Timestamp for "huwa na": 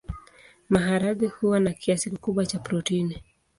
1.27-1.73